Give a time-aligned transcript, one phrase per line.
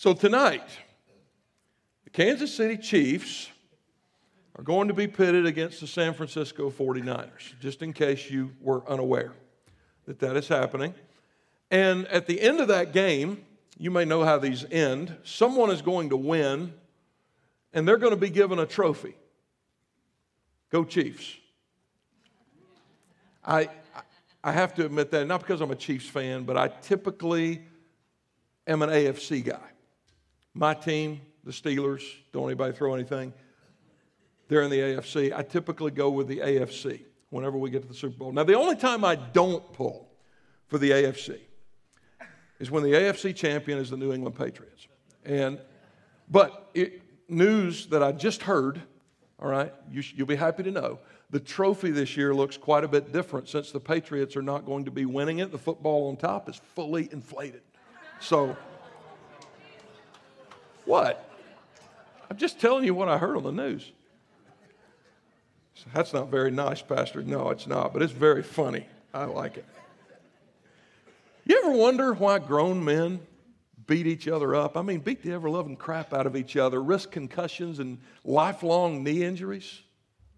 [0.00, 0.64] So tonight,
[2.04, 3.50] the Kansas City Chiefs
[4.56, 8.82] are going to be pitted against the San Francisco 49ers, just in case you were
[8.88, 9.34] unaware
[10.06, 10.94] that that is happening.
[11.70, 13.44] And at the end of that game,
[13.76, 16.72] you may know how these end, someone is going to win,
[17.74, 19.14] and they're going to be given a trophy.
[20.70, 21.36] Go Chiefs.
[23.44, 23.68] I,
[24.42, 27.60] I have to admit that, not because I'm a Chiefs fan, but I typically
[28.66, 29.60] am an AFC guy.
[30.54, 33.32] My team, the Steelers, don't anybody throw anything.
[34.48, 35.32] They're in the AFC.
[35.32, 38.32] I typically go with the AFC whenever we get to the Super Bowl.
[38.32, 40.08] Now, the only time I don't pull
[40.66, 41.38] for the AFC
[42.58, 44.88] is when the AFC champion is the New England Patriots.
[45.24, 45.60] And,
[46.28, 48.82] but it, news that I just heard,
[49.38, 50.98] all right, you, you'll be happy to know,
[51.30, 54.84] the trophy this year looks quite a bit different since the Patriots are not going
[54.84, 55.52] to be winning it.
[55.52, 57.62] The football on top is fully inflated.
[58.18, 58.56] So,
[60.90, 61.30] what?
[62.28, 63.90] I'm just telling you what I heard on the news.
[65.74, 67.22] So that's not very nice, Pastor.
[67.22, 68.86] No, it's not, but it's very funny.
[69.14, 69.64] I like it.
[71.44, 73.20] You ever wonder why grown men
[73.86, 74.76] beat each other up?
[74.76, 79.04] I mean, beat the ever loving crap out of each other, risk concussions and lifelong
[79.04, 79.82] knee injuries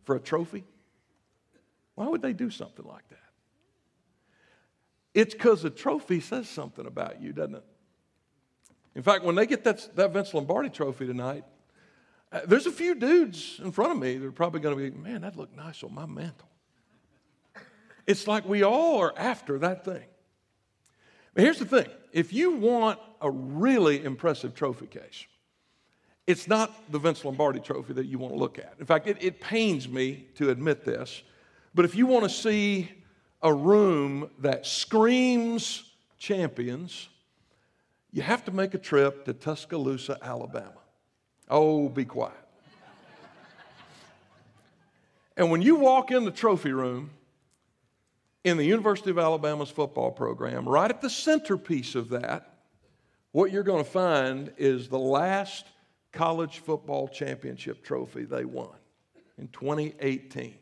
[0.05, 0.64] for a trophy?
[1.95, 3.19] Why would they do something like that?
[5.14, 7.64] It's because a trophy says something about you, doesn't it?
[8.95, 11.45] In fact, when they get that, that Vince Lombardi trophy tonight,
[12.30, 14.97] uh, there's a few dudes in front of me that are probably going to be,
[14.97, 16.48] man, that looked nice on my mantle.
[18.07, 20.05] It's like we all are after that thing.
[21.35, 25.27] But here's the thing if you want a really impressive trophy case,
[26.27, 28.74] it's not the Vince Lombardi trophy that you want to look at.
[28.79, 31.23] In fact, it, it pains me to admit this,
[31.74, 32.91] but if you want to see
[33.42, 37.09] a room that screams champions,
[38.12, 40.80] you have to make a trip to Tuscaloosa, Alabama.
[41.48, 42.34] Oh, be quiet.
[45.36, 47.11] and when you walk in the trophy room
[48.45, 52.52] in the University of Alabama's football program, right at the centerpiece of that,
[53.33, 55.64] what you're going to find is the last
[56.12, 58.74] college football championship trophy they won
[59.39, 60.55] in 2018.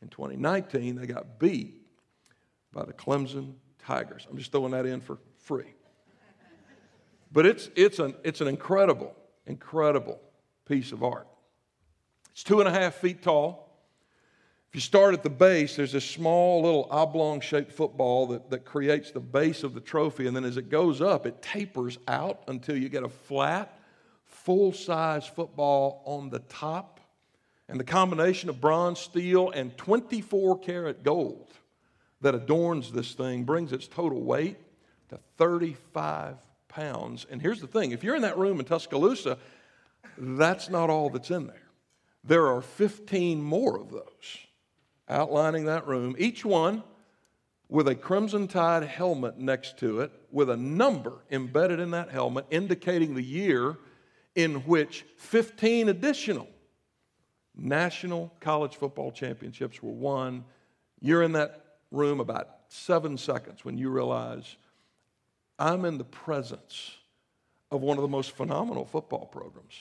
[0.00, 1.74] In 2019, they got beat
[2.72, 3.54] by the Clemson
[3.84, 4.26] Tigers.
[4.30, 5.74] I'm just throwing that in for free.
[7.30, 9.14] But it's, it's, an, it's an incredible,
[9.46, 10.20] incredible
[10.66, 11.26] piece of art.
[12.32, 13.68] It's two and a half feet tall.
[14.68, 18.64] If you start at the base, there's a small little oblong shaped football that, that
[18.64, 20.26] creates the base of the trophy.
[20.26, 23.78] And then as it goes up, it tapers out until you get a flat,
[24.26, 27.00] full size football on the top.
[27.68, 31.50] And the combination of bronze, steel, and 24 karat gold
[32.20, 34.58] that adorns this thing brings its total weight
[35.08, 36.36] to 35
[36.78, 37.26] pounds.
[37.28, 39.38] And here's the thing if you're in that room in Tuscaloosa,
[40.16, 41.68] that's not all that's in there.
[42.24, 44.38] There are 15 more of those
[45.08, 46.82] outlining that room, each one
[47.68, 52.46] with a crimson tide helmet next to it, with a number embedded in that helmet
[52.50, 53.76] indicating the year
[54.34, 56.48] in which 15 additional
[57.56, 60.44] national college football championships were won.
[61.00, 64.56] You're in that room about seven seconds when you realize
[65.58, 66.96] I'm in the presence
[67.70, 69.74] of one of the most phenomenal football programs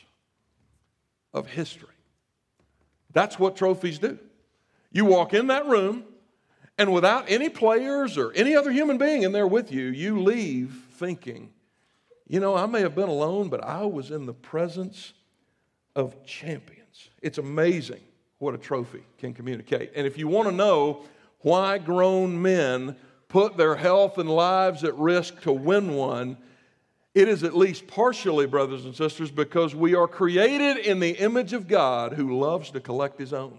[1.33, 1.89] of history.
[3.13, 4.17] That's what trophies do.
[4.91, 6.03] You walk in that room,
[6.77, 10.85] and without any players or any other human being in there with you, you leave
[10.91, 11.51] thinking,
[12.27, 15.13] you know, I may have been alone, but I was in the presence
[15.95, 17.09] of champions.
[17.21, 18.01] It's amazing
[18.39, 19.91] what a trophy can communicate.
[19.95, 21.05] And if you want to know
[21.39, 22.95] why grown men
[23.29, 26.37] put their health and lives at risk to win one,
[27.13, 31.53] it is at least partially, brothers and sisters, because we are created in the image
[31.53, 33.57] of God who loves to collect his own.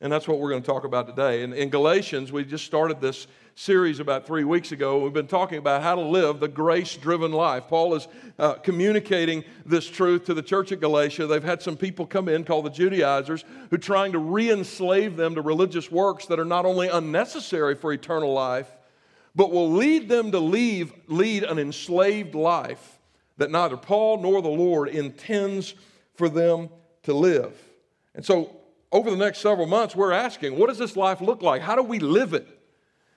[0.00, 1.42] And that's what we're going to talk about today.
[1.42, 4.98] In, in Galatians, we just started this series about three weeks ago.
[4.98, 7.68] We've been talking about how to live the grace driven life.
[7.68, 8.06] Paul is
[8.38, 11.26] uh, communicating this truth to the church at Galatia.
[11.26, 15.16] They've had some people come in called the Judaizers who are trying to re enslave
[15.16, 18.68] them to religious works that are not only unnecessary for eternal life,
[19.34, 22.98] but will lead them to leave, lead an enslaved life
[23.38, 25.74] that neither Paul nor the Lord intends
[26.14, 26.68] for them
[27.04, 27.54] to live.
[28.14, 28.54] And so,
[28.96, 31.60] over the next several months, we're asking, what does this life look like?
[31.60, 32.48] How do we live it?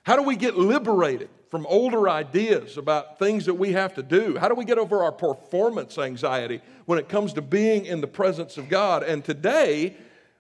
[0.03, 4.37] How do we get liberated from older ideas about things that we have to do?
[4.37, 8.07] How do we get over our performance anxiety when it comes to being in the
[8.07, 9.03] presence of God?
[9.03, 9.95] And today,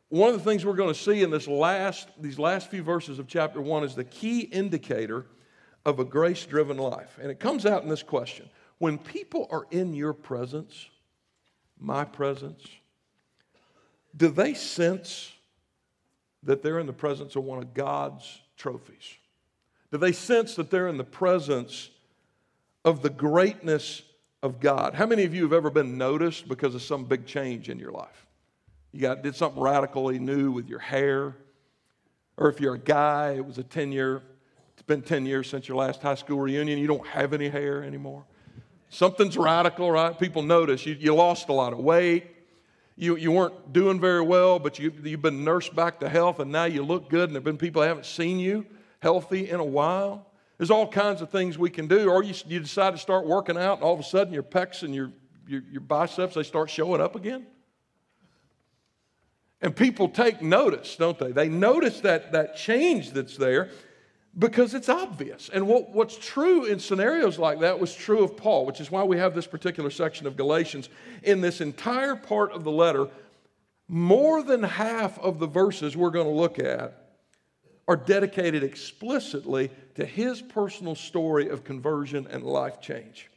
[0.09, 3.17] one of the things we're going to see in this last, these last few verses
[3.17, 5.25] of chapter one is the key indicator
[5.85, 7.17] of a grace driven life.
[7.21, 10.89] And it comes out in this question When people are in your presence,
[11.79, 12.67] my presence,
[14.15, 15.31] do they sense
[16.43, 19.15] that they're in the presence of one of God's trophies?
[19.91, 21.89] Do they sense that they're in the presence
[22.85, 24.03] of the greatness
[24.41, 24.93] of God?
[24.93, 27.91] How many of you have ever been noticed because of some big change in your
[27.91, 28.25] life?
[28.91, 31.35] You got did something radically new with your hair,
[32.37, 34.21] or if you're a guy, it was a 10 year.
[34.73, 36.79] It's been 10 years since your last high school reunion.
[36.79, 38.23] You don't have any hair anymore.
[38.89, 40.17] Something's radical, right?
[40.17, 42.25] People notice you, you lost a lot of weight.
[43.01, 46.51] You, you weren't doing very well, but you, you've been nursed back to health, and
[46.51, 48.65] now you look good, and there have been people that haven't seen you
[48.99, 50.29] healthy in a while.
[50.57, 52.09] There's all kinds of things we can do.
[52.09, 54.83] Or you, you decide to start working out, and all of a sudden your pecs
[54.83, 55.13] and your,
[55.47, 57.47] your, your biceps, they start showing up again.
[59.61, 61.31] And people take notice, don't they?
[61.31, 63.69] They notice that, that change that's there
[64.37, 65.49] because it's obvious.
[65.51, 69.03] And what, what's true in scenarios like that was true of Paul, which is why
[69.03, 70.89] we have this particular section of Galatians.
[71.23, 73.07] In this entire part of the letter,
[73.87, 77.09] more than half of the verses we're going to look at
[77.87, 83.29] are dedicated explicitly to his personal story of conversion and life change.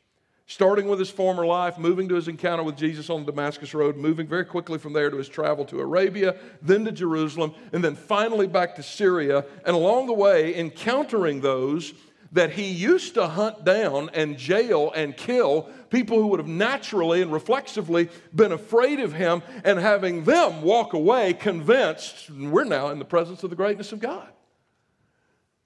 [0.52, 3.96] Starting with his former life, moving to his encounter with Jesus on the Damascus Road,
[3.96, 7.96] moving very quickly from there to his travel to Arabia, then to Jerusalem, and then
[7.96, 9.46] finally back to Syria.
[9.64, 11.94] And along the way, encountering those
[12.32, 17.22] that he used to hunt down and jail and kill people who would have naturally
[17.22, 22.98] and reflexively been afraid of him, and having them walk away convinced we're now in
[22.98, 24.28] the presence of the greatness of God.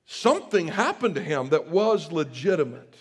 [0.05, 2.94] Something happened to him that was legitimate.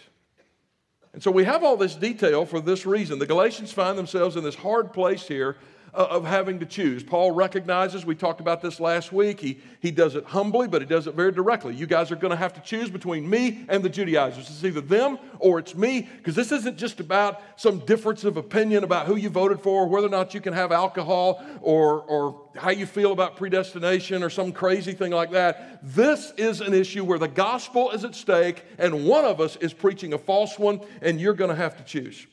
[1.16, 3.20] And so we have all this detail for this reason.
[3.20, 5.56] The Galatians find themselves in this hard place here
[5.96, 7.04] Uh, of having to choose.
[7.04, 10.86] Paul recognizes, we talked about this last week, he, he does it humbly, but he
[10.86, 11.74] does it very directly.
[11.74, 14.50] You guys are going to have to choose between me and the Judaizers.
[14.50, 18.84] It's either them or it's me, because this isn't just about some difference of opinion
[18.84, 22.72] about who you voted for, whether or not you can have alcohol, or, or how
[22.72, 25.80] you feel about predestination, or some crazy thing like that.
[25.82, 29.72] This is an issue where the gospel is at stake, and one of us is
[29.72, 32.28] preaching a false one, and you're going to have to choose.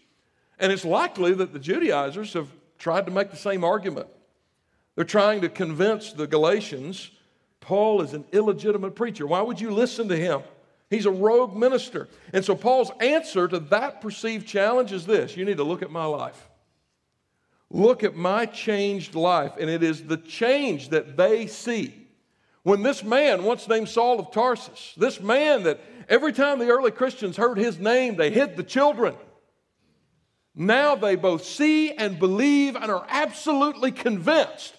[0.59, 2.49] And it's likely that the Judaizers have
[2.83, 4.09] tried to make the same argument.
[4.97, 7.13] They're trying to convince the Galatians
[7.61, 9.25] Paul is an illegitimate preacher.
[9.25, 10.43] Why would you listen to him?
[10.91, 12.09] He's a rogue minister.
[12.33, 15.93] And so Paul's answer to that perceived challenge is this you need to look at
[15.93, 16.49] my life.
[17.71, 19.53] Look at my changed life.
[19.61, 21.95] And it is the change that they see.
[22.65, 26.91] When this man, once named Saul of Tarsus, this man that every time the early
[26.91, 29.15] Christians heard his name, they hid the children.
[30.55, 34.75] Now they both see and believe and are absolutely convinced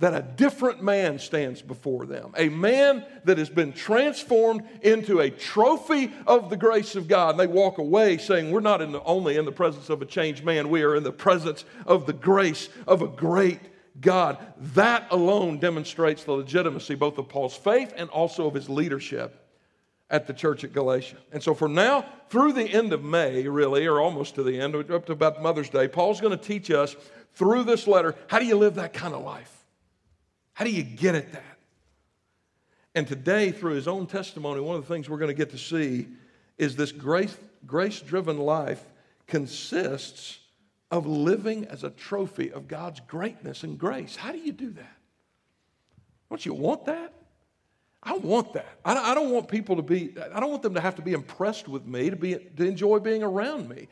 [0.00, 2.32] that a different man stands before them.
[2.36, 7.30] A man that has been transformed into a trophy of the grace of God.
[7.30, 10.06] And they walk away saying, We're not in the, only in the presence of a
[10.06, 13.60] changed man, we are in the presence of the grace of a great
[14.00, 14.38] God.
[14.74, 19.49] That alone demonstrates the legitimacy both of Paul's faith and also of his leadership
[20.10, 21.16] at the church at Galatia.
[21.32, 24.74] And so, from now through the end of May, really, or almost to the end,
[24.74, 26.96] up to about Mother's Day, Paul's going to teach us
[27.34, 29.64] through this letter how do you live that kind of life?
[30.52, 31.44] How do you get at that?
[32.94, 35.58] And today, through his own testimony, one of the things we're going to get to
[35.58, 36.08] see
[36.58, 37.36] is this grace,
[37.66, 38.84] grace-driven life
[39.28, 40.40] consists
[40.90, 44.16] of living as a trophy of God's greatness and grace.
[44.16, 44.96] How do you do that?
[46.28, 47.14] Don't you want that?
[48.02, 48.78] I want that.
[48.84, 51.68] I don't want people to be, I don't want them to have to be impressed
[51.68, 53.88] with me to, be, to enjoy being around me.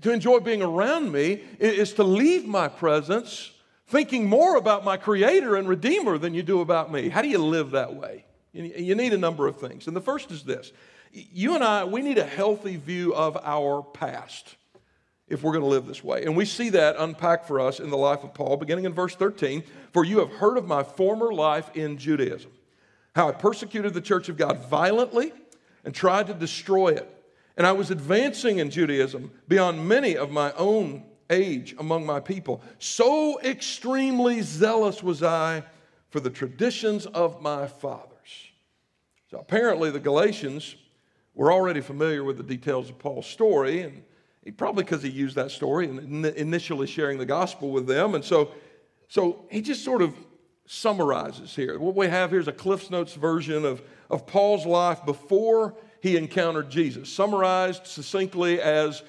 [0.00, 3.52] To enjoy being around me is to leave my presence
[3.86, 7.08] thinking more about my Creator and Redeemer than you do about me.
[7.08, 8.24] How do you live that way?
[8.52, 9.86] You need a number of things.
[9.86, 10.72] And the first is this
[11.12, 14.56] you and I, we need a healthy view of our past
[15.28, 16.24] if we're going to live this way.
[16.24, 19.14] And we see that unpacked for us in the life of Paul, beginning in verse
[19.14, 19.62] 13.
[19.92, 22.50] For you have heard of my former life in Judaism
[23.14, 25.32] how I persecuted the church of God violently
[25.84, 27.08] and tried to destroy it.
[27.56, 32.62] And I was advancing in Judaism beyond many of my own age among my people.
[32.78, 35.64] So extremely zealous was I
[36.10, 38.06] for the traditions of my fathers.
[39.30, 40.74] So apparently, the Galatians
[41.34, 44.02] were already familiar with the details of Paul's story, and,
[44.56, 48.16] probably because he used that story and initially sharing the gospel with them.
[48.16, 48.50] And so,
[49.06, 50.14] so he just sort of
[50.72, 51.80] summarizes here.
[51.80, 56.16] What we have here is a Cliff's Notes version of, of Paul's life before he
[56.16, 59.02] encountered Jesus, summarized succinctly as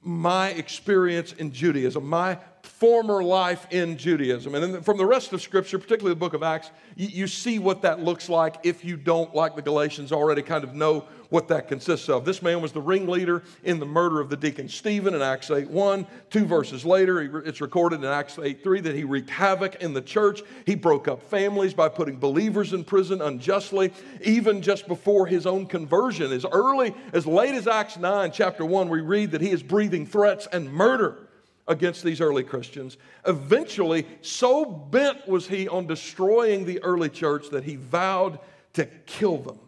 [0.00, 4.54] my experience in Judaism, my former life in Judaism.
[4.54, 7.58] And then from the rest of Scripture, particularly the book of Acts, you, you, see
[7.58, 11.48] what that looks like if you don't, like the Galatians, already kind of know what
[11.48, 12.24] that consists of.
[12.24, 15.68] This man was the ringleader in the murder of the deacon Stephen in Acts 8
[15.68, 16.06] 1.
[16.30, 20.02] Two verses later, it's recorded in Acts 8 3 that he wreaked havoc in the
[20.02, 20.42] church.
[20.64, 23.92] He broke up families by putting believers in prison unjustly,
[24.22, 26.32] even just before his own conversion.
[26.32, 30.06] As early, as late as Acts 9, chapter 1, we read that he is breathing
[30.06, 31.23] threats and murder
[31.66, 32.96] against these early Christians.
[33.26, 38.38] Eventually, so bent was he on destroying the early church that he vowed
[38.74, 39.58] to kill them.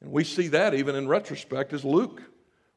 [0.00, 2.22] And we see that even in retrospect as Luke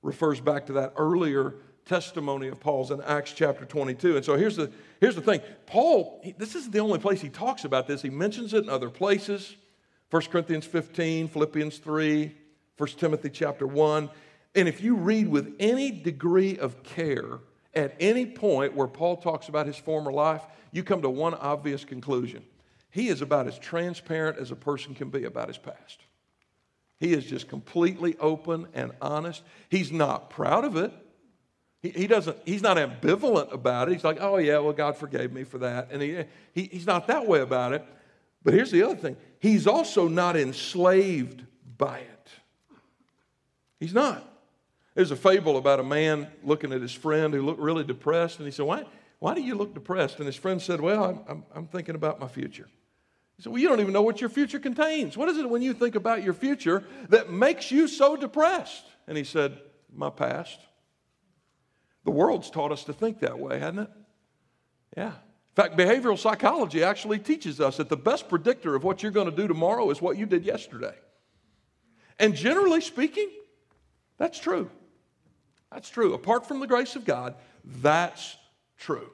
[0.01, 4.17] refers back to that earlier testimony of Paul's in Acts chapter 22.
[4.17, 7.65] And so here's the, here's the thing Paul, this isn't the only place he talks
[7.65, 8.01] about this.
[8.01, 9.56] He mentions it in other places
[10.10, 12.36] 1 Corinthians 15, Philippians 3,
[12.77, 14.10] 1 Timothy chapter 1.
[14.56, 17.39] And if you read with any degree of care,
[17.78, 20.42] at any point where Paul talks about his former life,
[20.72, 22.44] you come to one obvious conclusion.
[22.90, 26.02] He is about as transparent as a person can be about his past.
[27.00, 29.44] He is just completely open and honest.
[29.70, 30.92] He's not proud of it.
[31.82, 33.94] He, he doesn't, he's not ambivalent about it.
[33.94, 35.90] He's like, oh, yeah, well, God forgave me for that.
[35.92, 37.86] And he, he, he's not that way about it.
[38.44, 41.44] But here's the other thing he's also not enslaved
[41.78, 42.30] by it.
[43.80, 44.27] He's not.
[44.98, 48.48] There's a fable about a man looking at his friend who looked really depressed, and
[48.48, 48.84] he said, Why,
[49.20, 50.18] why do you look depressed?
[50.18, 52.68] And his friend said, Well, I'm, I'm, I'm thinking about my future.
[53.36, 55.16] He said, Well, you don't even know what your future contains.
[55.16, 58.86] What is it when you think about your future that makes you so depressed?
[59.08, 59.62] And he said,
[59.94, 60.58] My past.
[62.04, 63.89] The world's taught us to think that way, hasn't it?
[64.98, 65.10] Yeah.
[65.10, 69.30] In fact, behavioral psychology actually teaches us that the best predictor of what you're going
[69.30, 70.96] to do tomorrow is what you did yesterday.
[72.18, 73.30] And generally speaking,
[74.18, 74.72] that's true.
[75.72, 76.14] That's true.
[76.14, 78.38] Apart from the grace of God, that's
[78.78, 79.12] true.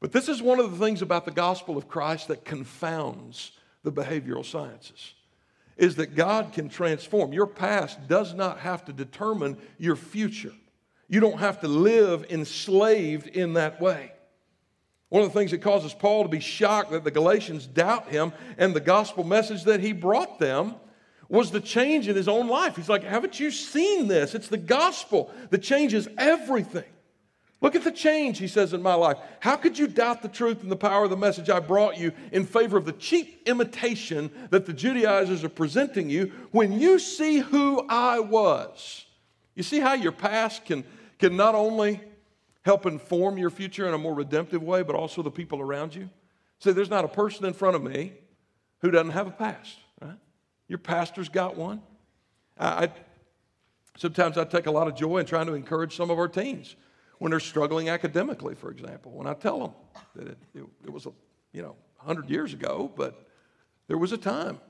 [0.00, 3.92] But this is one of the things about the gospel of Christ that confounds the
[3.92, 5.14] behavioral sciences
[5.76, 7.32] is that God can transform.
[7.32, 10.52] Your past does not have to determine your future.
[11.08, 14.12] You don't have to live enslaved in that way.
[15.08, 18.32] One of the things that causes Paul to be shocked that the Galatians doubt him
[18.58, 20.74] and the gospel message that he brought them
[21.30, 22.76] was the change in his own life.
[22.76, 24.34] He's like, Haven't you seen this?
[24.34, 26.84] It's the gospel that changes everything.
[27.62, 29.18] Look at the change, he says, in my life.
[29.38, 32.12] How could you doubt the truth and the power of the message I brought you
[32.32, 37.38] in favor of the cheap imitation that the Judaizers are presenting you when you see
[37.38, 39.04] who I was?
[39.54, 40.84] You see how your past can,
[41.18, 42.00] can not only
[42.62, 46.08] help inform your future in a more redemptive way, but also the people around you?
[46.60, 48.14] See, there's not a person in front of me
[48.80, 49.76] who doesn't have a past?
[50.70, 51.82] Your pastor's got one.
[52.56, 52.92] I, I,
[53.98, 56.76] sometimes I take a lot of joy in trying to encourage some of our teens
[57.18, 59.10] when they're struggling academically, for example.
[59.10, 59.72] When I tell them
[60.14, 61.12] that it, it, it was, a,
[61.52, 63.26] you know, 100 years ago, but
[63.88, 64.60] there was a time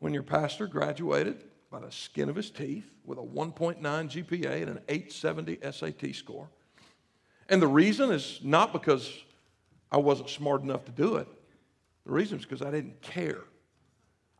[0.00, 4.70] when your pastor graduated by the skin of his teeth with a 1.9 GPA and
[4.70, 6.48] an 870 SAT score.
[7.48, 9.08] And the reason is not because
[9.92, 11.28] I wasn't smart enough to do it.
[12.06, 13.42] The reason is because I didn't care.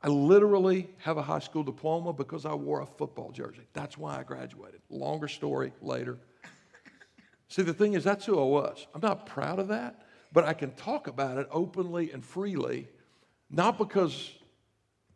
[0.02, 3.62] I literally have a high school diploma because I wore a football jersey.
[3.72, 4.80] That's why I graduated.
[4.90, 6.18] Longer story later.
[7.48, 8.86] See, the thing is, that's who I was.
[8.94, 12.88] I'm not proud of that, but I can talk about it openly and freely,
[13.50, 14.32] not because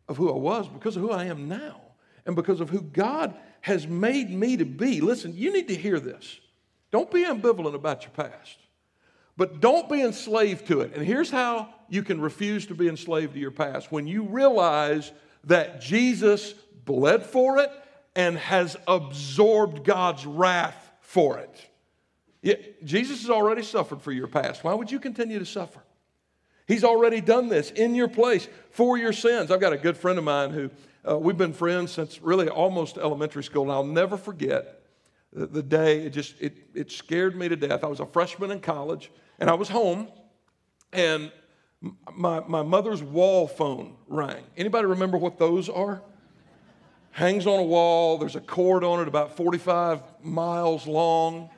[0.07, 1.81] of who I was, because of who I am now,
[2.25, 5.01] and because of who God has made me to be.
[5.01, 6.39] Listen, you need to hear this.
[6.91, 8.57] Don't be ambivalent about your past.
[9.37, 10.93] But don't be enslaved to it.
[10.95, 15.11] And here's how you can refuse to be enslaved to your past when you realize
[15.45, 16.53] that Jesus
[16.85, 17.71] bled for it
[18.15, 21.69] and has absorbed God's wrath for it.
[22.41, 24.63] Yeah, Jesus has already suffered for your past.
[24.63, 25.81] Why would you continue to suffer?
[26.67, 29.51] He's already done this in your place for your sins.
[29.51, 30.69] I've got a good friend of mine who
[31.07, 34.81] uh, we've been friends since really almost elementary school, and I'll never forget
[35.31, 37.83] the, the day it just it, it scared me to death.
[37.83, 40.09] I was a freshman in college and I was home,
[40.93, 41.31] and
[42.13, 44.43] my, my mother's wall phone rang.
[44.55, 46.01] Anybody remember what those are?
[47.11, 51.49] Hangs on a wall, there's a cord on it about 45 miles long.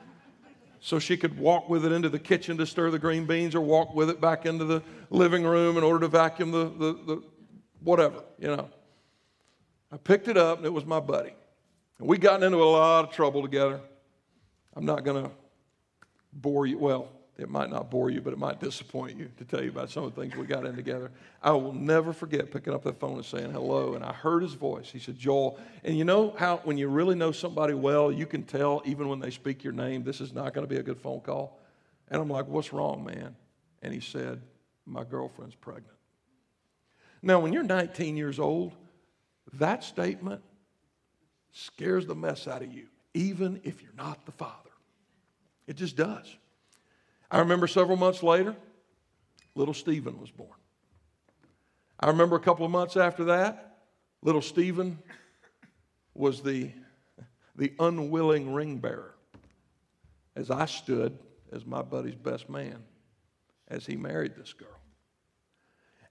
[0.82, 3.60] So she could walk with it into the kitchen to stir the green beans or
[3.60, 7.22] walk with it back into the living room in order to vacuum the, the, the
[7.80, 8.70] whatever, you know.
[9.92, 11.34] I picked it up and it was my buddy.
[11.98, 13.80] And we gotten into a lot of trouble together.
[14.74, 15.30] I'm not going to
[16.32, 16.78] bore you.
[16.78, 17.10] Well,
[17.40, 20.04] it might not bore you, but it might disappoint you to tell you about some
[20.04, 21.10] of the things we got in together.
[21.42, 24.54] I will never forget picking up that phone and saying hello, and I heard his
[24.54, 24.90] voice.
[24.90, 25.58] He said, Joel.
[25.82, 29.20] And you know how, when you really know somebody well, you can tell even when
[29.20, 31.58] they speak your name, this is not going to be a good phone call.
[32.08, 33.34] And I'm like, What's wrong, man?
[33.82, 34.42] And he said,
[34.84, 35.96] My girlfriend's pregnant.
[37.22, 38.74] Now, when you're 19 years old,
[39.54, 40.42] that statement
[41.52, 44.70] scares the mess out of you, even if you're not the father.
[45.66, 46.36] It just does.
[47.30, 48.56] I remember several months later,
[49.54, 50.50] little Stephen was born.
[51.98, 53.78] I remember a couple of months after that,
[54.22, 54.98] little Stephen
[56.14, 56.70] was the,
[57.56, 59.14] the unwilling ring bearer
[60.34, 61.18] as I stood
[61.52, 62.82] as my buddy's best man
[63.68, 64.68] as he married this girl.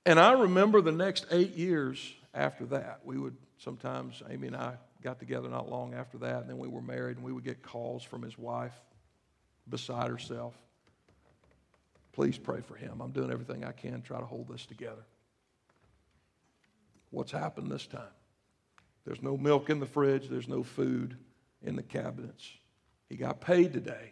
[0.05, 4.75] And I remember the next eight years after that, we would sometimes, Amy and I
[5.03, 7.61] got together not long after that, and then we were married, and we would get
[7.61, 8.73] calls from his wife
[9.67, 10.53] beside herself.
[12.19, 12.99] Please pray for him.
[12.99, 15.05] I'm doing everything I can to try to hold this together.
[17.11, 18.11] What's happened this time?
[19.05, 21.15] There's no milk in the fridge, there's no food
[21.61, 22.45] in the cabinets.
[23.07, 24.11] He got paid today.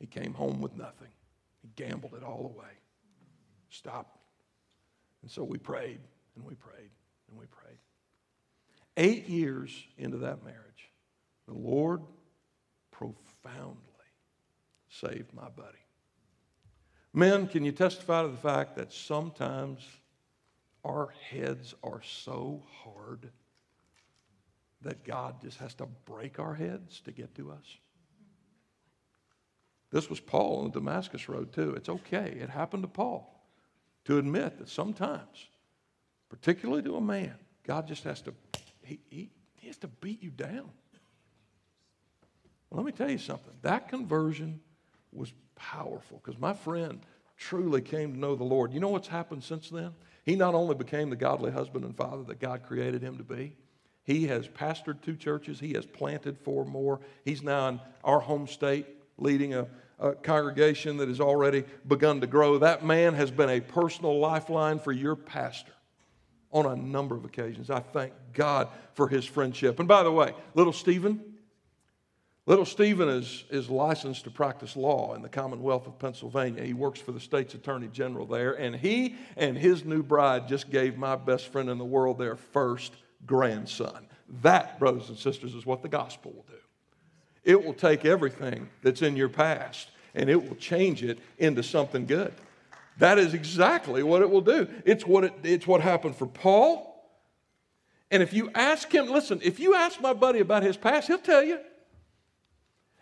[0.00, 1.12] He came home with nothing.
[1.62, 2.72] He gambled it all away.
[3.70, 4.18] Stop.
[5.22, 6.00] And so we prayed
[6.34, 6.90] and we prayed
[7.30, 7.78] and we prayed.
[8.96, 10.90] Eight years into that marriage,
[11.46, 12.00] the Lord
[12.90, 13.84] profoundly
[14.88, 15.78] saved my buddy.
[17.18, 19.84] Men, can you testify to the fact that sometimes
[20.84, 23.32] our heads are so hard
[24.82, 27.76] that God just has to break our heads to get to us?
[29.90, 31.74] This was Paul on the Damascus Road, too.
[31.74, 32.38] It's okay.
[32.40, 33.42] It happened to Paul
[34.04, 35.48] to admit that sometimes,
[36.28, 37.34] particularly to a man,
[37.64, 38.34] God just has to,
[38.84, 40.70] he, he, he has to beat you down.
[42.70, 43.54] Well, let me tell you something.
[43.62, 44.60] That conversion
[45.10, 47.00] was powerful because my friend
[47.38, 48.72] truly came to know the Lord.
[48.72, 49.92] You know what's happened since then?
[50.24, 53.54] He not only became the godly husband and father that God created him to be,
[54.04, 57.00] he has pastored two churches, he has planted four more.
[57.24, 58.86] He's now in our home state
[59.18, 59.66] leading a,
[59.98, 62.58] a congregation that has already begun to grow.
[62.58, 65.72] That man has been a personal lifeline for your pastor
[66.50, 67.70] on a number of occasions.
[67.70, 69.78] I thank God for his friendship.
[69.78, 71.20] And by the way, little Stephen,
[72.48, 76.64] little Stephen is, is licensed to practice law in the Commonwealth of Pennsylvania.
[76.64, 78.54] He works for the state's attorney general there.
[78.54, 82.36] And he and his new bride just gave my best friend in the world their
[82.36, 82.94] first
[83.26, 84.06] grandson.
[84.42, 86.54] That, brothers and sisters, is what the gospel will do.
[87.44, 92.06] It will take everything that's in your past and it will change it into something
[92.06, 92.32] good.
[92.96, 94.68] That is exactly what it will do.
[94.86, 96.86] It's what, it, it's what happened for Paul.
[98.10, 101.18] And if you ask him, listen, if you ask my buddy about his past, he'll
[101.18, 101.58] tell you.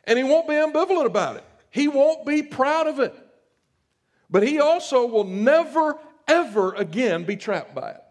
[0.06, 3.14] And he won't be ambivalent about it, he won't be proud of it.
[4.28, 8.02] But he also will never, ever again be trapped by it.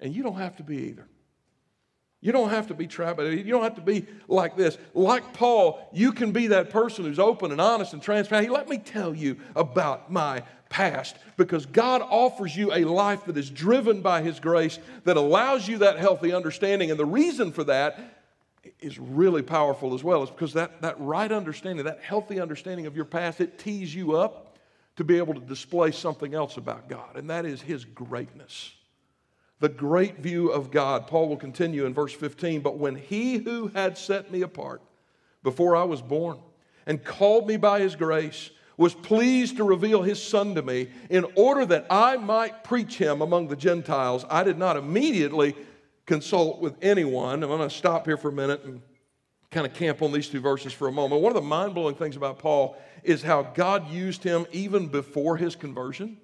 [0.00, 1.08] And you don't have to be either.
[2.20, 3.18] You don't have to be trapped.
[3.18, 3.46] By it.
[3.46, 4.76] You don't have to be like this.
[4.94, 8.46] Like Paul, you can be that person who's open and honest and transparent.
[8.46, 13.36] Hey, let me tell you about my past because God offers you a life that
[13.36, 16.90] is driven by His grace that allows you that healthy understanding.
[16.90, 18.17] And the reason for that
[18.80, 20.22] is really powerful as well.
[20.22, 24.16] Is because that, that right understanding, that healthy understanding of your past, it tees you
[24.16, 24.58] up
[24.96, 28.72] to be able to display something else about God, and that is His greatness
[29.60, 31.06] the great view of God.
[31.06, 34.82] Paul will continue in verse 15, but when he who had set me apart
[35.42, 36.38] before I was born
[36.86, 41.26] and called me by his grace was pleased to reveal his son to me in
[41.34, 45.56] order that I might preach him among the Gentiles, I did not immediately
[46.08, 47.42] consult with anyone.
[47.42, 48.80] I'm going to stop here for a minute and
[49.50, 51.20] kind of camp on these two verses for a moment.
[51.20, 55.36] One of the mind blowing things about Paul is how God used him even before
[55.36, 56.16] his conversion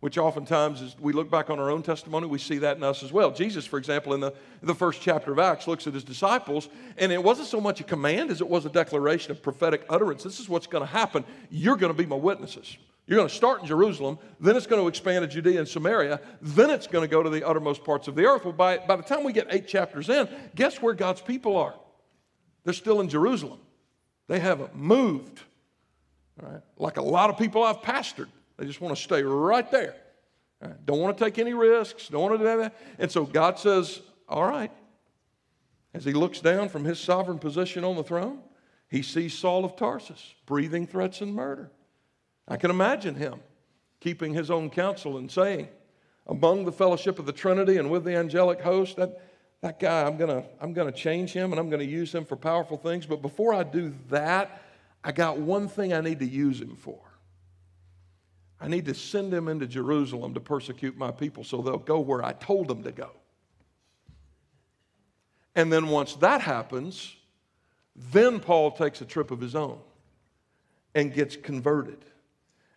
[0.00, 3.02] which oftentimes as we look back on our own testimony we see that in us
[3.02, 6.04] as well jesus for example in the, the first chapter of acts looks at his
[6.04, 6.68] disciples
[6.98, 10.22] and it wasn't so much a command as it was a declaration of prophetic utterance
[10.22, 12.76] this is what's going to happen you're going to be my witnesses
[13.08, 16.20] you're going to start in jerusalem then it's going to expand to judea and samaria
[16.40, 18.94] then it's going to go to the uttermost parts of the earth well by, by
[18.94, 21.74] the time we get eight chapters in guess where god's people are
[22.64, 23.58] they're still in jerusalem
[24.28, 25.40] they haven't moved
[26.40, 26.62] right?
[26.76, 29.94] like a lot of people i've pastored they just want to stay right there.
[30.60, 30.84] Right?
[30.84, 32.08] Don't want to take any risks.
[32.08, 32.76] Don't want to do that.
[32.98, 34.72] And so God says, All right.
[35.94, 38.40] As he looks down from his sovereign position on the throne,
[38.90, 41.70] he sees Saul of Tarsus breathing threats and murder.
[42.48, 43.40] I can imagine him
[44.00, 45.68] keeping his own counsel and saying,
[46.26, 49.22] Among the fellowship of the Trinity and with the angelic host, that,
[49.60, 52.14] that guy, I'm going to I'm going to change him and I'm going to use
[52.14, 53.06] him for powerful things.
[53.06, 54.62] But before I do that,
[55.04, 57.00] I got one thing I need to use him for.
[58.60, 62.24] I need to send him into Jerusalem to persecute my people so they'll go where
[62.24, 63.10] I told them to go.
[65.54, 67.14] And then once that happens,
[67.94, 69.78] then Paul takes a trip of his own
[70.94, 72.04] and gets converted.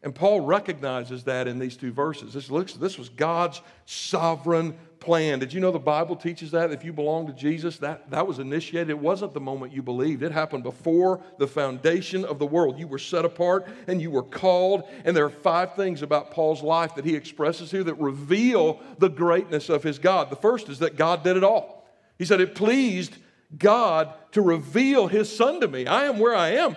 [0.04, 2.34] And Paul recognizes that in these two verses.
[2.34, 5.38] This, looks, this was God's sovereign plan.
[5.40, 8.40] Did you know the Bible teaches that if you belong to Jesus, that, that was
[8.40, 8.90] initiated?
[8.90, 12.80] It wasn't the moment you believed, it happened before the foundation of the world.
[12.80, 14.84] You were set apart and you were called.
[15.06, 19.10] And there are five things about Paul's life that he expresses here that reveal the
[19.10, 20.32] greatness of his God.
[20.32, 21.88] The first is that God did it all.
[22.18, 23.16] He said, It pleased
[23.56, 25.86] God to reveal his son to me.
[25.86, 26.76] I am where I am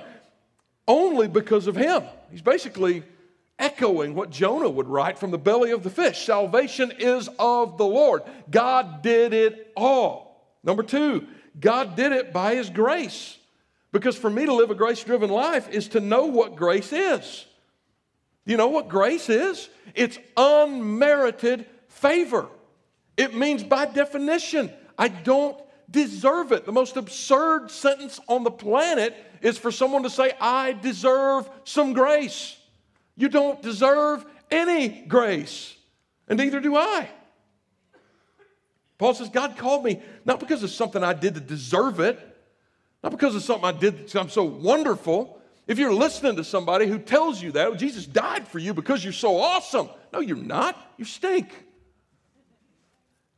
[0.87, 2.03] only because of him.
[2.31, 3.03] He's basically
[3.59, 6.25] echoing what Jonah would write from the belly of the fish.
[6.25, 8.23] Salvation is of the Lord.
[8.51, 10.57] God did it all.
[10.63, 11.27] Number two,
[11.59, 13.39] God did it by His grace.
[13.93, 17.47] Because for me to live a grace driven life is to know what grace is.
[18.45, 19.69] You know what grace is?
[19.95, 22.49] It's unmerited favor.
[23.17, 25.57] It means, by definition, I don't
[25.91, 26.65] deserve it.
[26.65, 31.93] The most absurd sentence on the planet is for someone to say, I deserve some
[31.93, 32.57] grace.
[33.17, 35.75] You don't deserve any grace,
[36.29, 37.09] and neither do I.
[38.99, 42.19] Paul says, God called me not because of something I did to deserve it,
[43.03, 45.41] not because of something I did I'm so wonderful.
[45.67, 49.13] If you're listening to somebody who tells you that, Jesus died for you because you're
[49.13, 49.89] so awesome.
[50.13, 50.77] No, you're not.
[50.97, 51.53] You stink.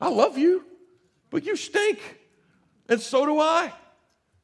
[0.00, 0.64] I love you,
[1.30, 2.00] but you stink.
[2.88, 3.72] And so do I.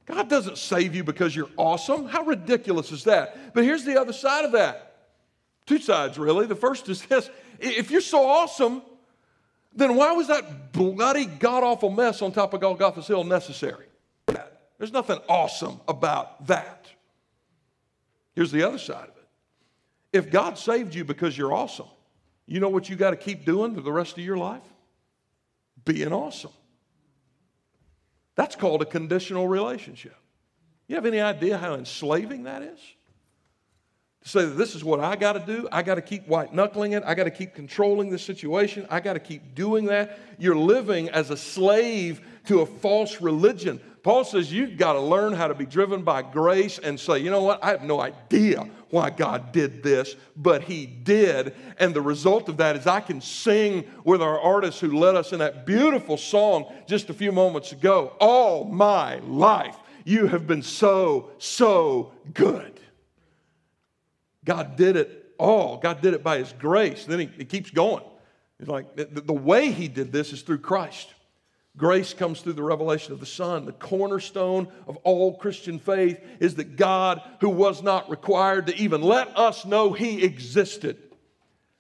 [0.06, 2.06] God doesn't save you because you're awesome.
[2.06, 3.54] How ridiculous is that?
[3.54, 4.91] But here's the other side of that
[5.66, 6.46] Two sides, really.
[6.46, 8.82] The first is this if you're so awesome,
[9.74, 13.86] then why was that bloody, god awful mess on top of Golgotha's Hill necessary?
[14.82, 16.88] There's nothing awesome about that.
[18.34, 19.28] Here's the other side of it.
[20.12, 21.86] If God saved you because you're awesome,
[22.46, 24.64] you know what you got to keep doing for the rest of your life?
[25.84, 26.50] Being awesome.
[28.34, 30.16] That's called a conditional relationship.
[30.88, 32.80] You have any idea how enslaving that is?
[34.22, 35.68] To say that this is what I got to do.
[35.72, 37.02] I got to keep white knuckling it.
[37.04, 38.86] I got to keep controlling the situation.
[38.88, 40.18] I got to keep doing that.
[40.38, 43.80] You're living as a slave to a false religion.
[44.02, 47.30] Paul says you've got to learn how to be driven by grace and say, you
[47.30, 47.62] know what?
[47.62, 51.54] I have no idea why God did this, but He did.
[51.78, 55.32] And the result of that is I can sing with our artists who led us
[55.32, 58.14] in that beautiful song just a few moments ago.
[58.20, 62.71] All my life, you have been so, so good.
[64.44, 65.78] God did it all.
[65.78, 67.04] God did it by His grace.
[67.04, 68.04] Then He, he keeps going.
[68.58, 71.12] He's like, the, the way He did this is through Christ.
[71.76, 73.64] Grace comes through the revelation of the Son.
[73.64, 79.00] The cornerstone of all Christian faith is that God, who was not required to even
[79.00, 80.98] let us know He existed,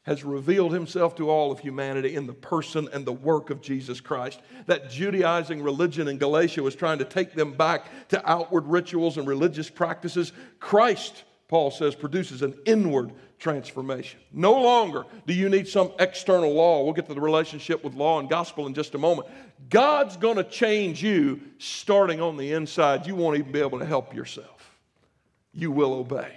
[0.04, 4.00] has revealed Himself to all of humanity in the person and the work of Jesus
[4.00, 4.40] Christ.
[4.66, 9.28] That Judaizing religion in Galatia was trying to take them back to outward rituals and
[9.28, 10.32] religious practices.
[10.58, 14.18] Christ Paul says, produces an inward transformation.
[14.32, 16.82] No longer do you need some external law.
[16.82, 19.28] We'll get to the relationship with law and gospel in just a moment.
[19.68, 23.06] God's going to change you starting on the inside.
[23.06, 24.78] You won't even be able to help yourself.
[25.52, 26.32] You will obey,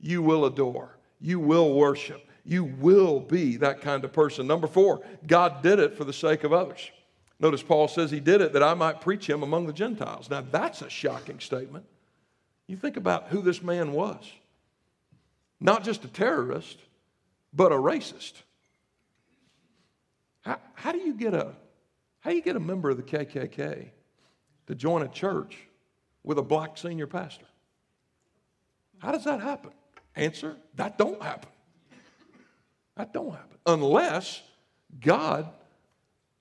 [0.00, 4.48] you will adore, you will worship, you will be that kind of person.
[4.48, 6.90] Number four, God did it for the sake of others.
[7.38, 10.28] Notice Paul says he did it that I might preach him among the Gentiles.
[10.28, 11.86] Now, that's a shocking statement.
[12.66, 14.24] You think about who this man was.
[15.60, 16.78] Not just a terrorist,
[17.52, 18.32] but a racist.
[20.42, 21.54] How, how, do you get a
[22.20, 23.88] how do you get a member of the KKK
[24.66, 25.58] to join a church
[26.22, 27.44] with a black senior pastor?
[28.98, 29.72] How does that happen?
[30.16, 31.50] Answer, that don't happen.
[32.96, 33.58] That don't happen.
[33.66, 34.42] Unless
[35.00, 35.50] God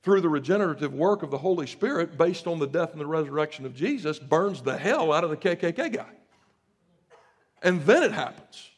[0.03, 3.65] through the regenerative work of the Holy Spirit, based on the death and the resurrection
[3.65, 6.11] of Jesus, burns the hell out of the KKK guy.
[7.61, 8.69] And then it happens.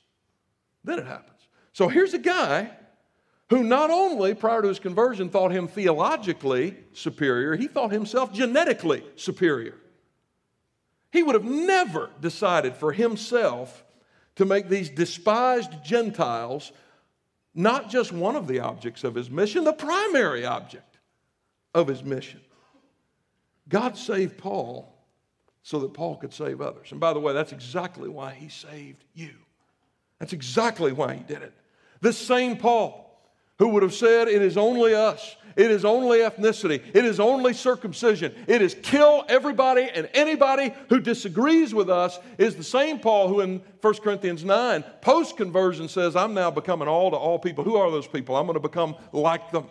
[0.83, 1.39] Then it happens.
[1.73, 2.69] So here's a guy
[3.49, 9.03] who not only prior to his conversion thought him theologically superior, he thought himself genetically
[9.15, 9.75] superior.
[11.11, 13.83] He would have never decided for himself
[14.35, 16.71] to make these despised Gentiles
[17.55, 20.94] not just one of the objects of his mission, the primary object
[21.75, 22.39] of his mission.
[23.69, 24.91] God saved Paul
[25.61, 26.91] so that Paul could save others.
[26.91, 29.31] And by the way, that's exactly why he saved you.
[30.19, 31.53] That's exactly why he did it.
[32.01, 33.05] This same Paul
[33.59, 35.35] who would have said, It is only us.
[35.55, 36.81] It is only ethnicity.
[36.93, 38.35] It is only circumcision.
[38.45, 43.39] It is kill everybody and anybody who disagrees with us, is the same Paul who
[43.39, 47.63] in 1 Corinthians 9, post conversion, says, I'm now becoming all to all people.
[47.63, 48.35] Who are those people?
[48.35, 49.67] I'm going to become like them.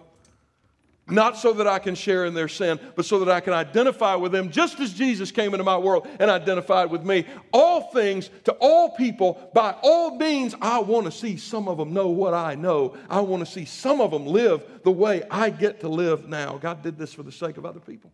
[1.07, 4.15] Not so that I can share in their sin, but so that I can identify
[4.15, 7.27] with them just as Jesus came into my world and identified with me.
[7.53, 11.93] All things to all people, by all means, I want to see some of them
[11.93, 12.97] know what I know.
[13.11, 16.57] I want to see some of them live the way I get to live now.
[16.57, 18.11] God did this for the sake of other people.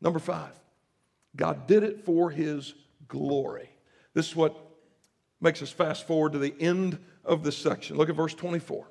[0.00, 0.52] Number five,
[1.36, 2.74] God did it for His
[3.06, 3.70] glory.
[4.12, 4.56] This is what
[5.40, 7.96] makes us fast forward to the end of this section.
[7.96, 8.88] Look at verse 24.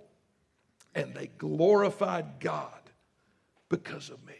[0.95, 2.80] And they glorified God
[3.71, 4.36] because of me.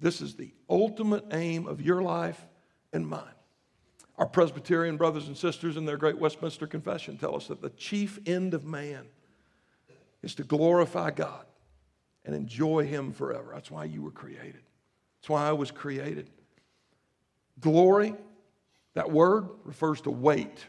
[0.00, 2.42] This is the ultimate aim of your life
[2.92, 3.22] and mine.
[4.16, 8.18] Our Presbyterian brothers and sisters in their great Westminster Confession tell us that the chief
[8.26, 9.06] end of man
[10.22, 11.44] is to glorify God
[12.24, 13.52] and enjoy Him forever.
[13.54, 14.62] That's why you were created.
[15.20, 16.30] That's why I was created.
[17.60, 18.14] Glory,
[18.94, 20.66] that word refers to weight.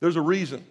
[0.00, 0.64] There's a reason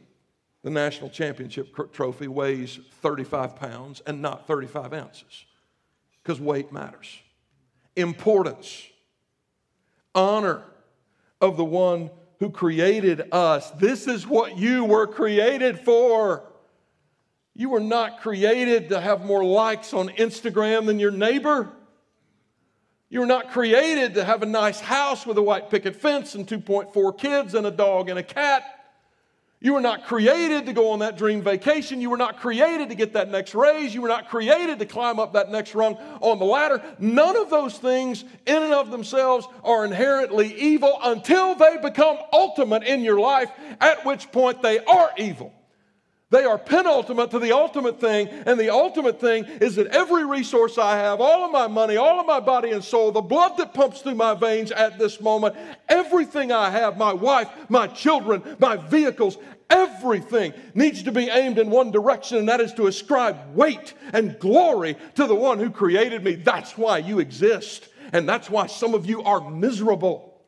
[0.64, 5.46] the national championship trophy weighs 35 pounds and not 35 ounces
[6.22, 7.20] because weight matters.
[7.96, 8.86] Importance,
[10.14, 10.64] honor
[11.40, 13.72] of the one who created us.
[13.72, 16.44] This is what you were created for.
[17.54, 21.70] You were not created to have more likes on Instagram than your neighbor.
[23.10, 26.46] You were not created to have a nice house with a white picket fence and
[26.46, 28.77] 2.4 kids and a dog and a cat.
[29.60, 32.00] You were not created to go on that dream vacation.
[32.00, 33.94] You were not created to get that next raise.
[33.94, 36.84] You were not created to climb up that next rung on the ladder.
[37.00, 42.84] None of those things, in and of themselves, are inherently evil until they become ultimate
[42.84, 43.50] in your life,
[43.82, 45.52] at which point they are evil.
[46.30, 50.78] They are penultimate to the ultimate thing, and the ultimate thing is that every resource
[50.78, 53.74] I have, all of my money, all of my body and soul, the blood that
[53.74, 55.56] pumps through my veins at this moment,
[55.88, 59.38] everything I have, my wife, my children, my vehicles,
[59.70, 64.38] everything needs to be aimed in one direction, and that is to ascribe weight and
[64.38, 66.36] glory to the one who created me.
[66.36, 70.42] That's why you exist, and that's why some of you are miserable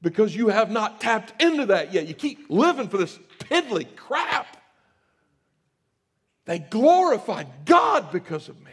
[0.00, 2.06] because you have not tapped into that yet.
[2.06, 4.55] You keep living for this piddly crap.
[6.46, 8.72] They glorified God because of me.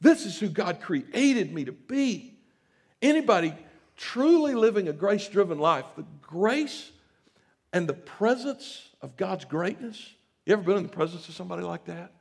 [0.00, 2.34] This is who God created me to be.
[3.00, 3.54] Anybody
[3.96, 6.90] truly living a grace driven life, the grace
[7.72, 10.14] and the presence of God's greatness.
[10.46, 12.12] You ever been in the presence of somebody like that?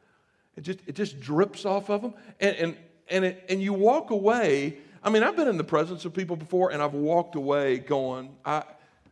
[0.55, 2.13] It just, it just drips off of them.
[2.39, 2.77] And, and,
[3.09, 4.77] and, it, and you walk away.
[5.03, 8.35] I mean, I've been in the presence of people before, and I've walked away going,
[8.45, 8.63] I,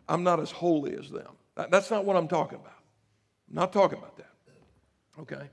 [0.08, 1.32] I'm not as holy as them.
[1.56, 2.80] That's not what I'm talking about.
[3.50, 4.31] I'm not talking about that.
[5.20, 5.50] Okay?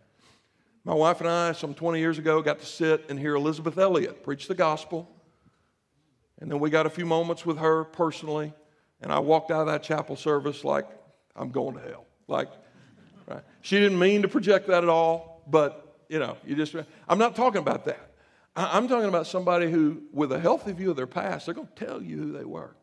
[0.85, 4.23] My wife and I, some 20 years ago, got to sit and hear Elisabeth Elliot
[4.23, 5.07] preach the gospel.
[6.41, 8.53] And then we got a few moments with her personally.
[9.01, 10.87] And I walked out of that chapel service like,
[11.37, 12.07] I'm going to hell.
[12.27, 12.49] Like,
[13.27, 13.43] right?
[13.61, 16.75] She didn't mean to project that at all, but, you know, you just,
[17.09, 18.15] I'm not talking about that.
[18.57, 21.85] I'm talking about somebody who, with a healthy view of their past, they're going to
[21.85, 22.75] tell you who they were.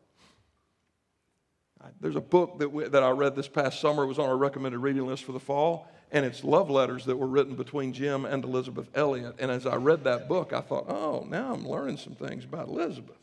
[2.00, 4.04] There's a book that, we, that I read this past summer.
[4.04, 7.16] It was on our recommended reading list for the fall and it's love letters that
[7.16, 9.36] were written between Jim and Elisabeth Elliot.
[9.38, 12.68] And as I read that book, I thought, oh, now I'm learning some things about
[12.68, 13.16] Elisabeth.